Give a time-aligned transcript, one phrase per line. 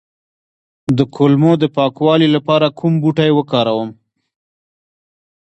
[0.97, 3.89] د کولمو د پاکوالي لپاره کوم بوټی وکاروم؟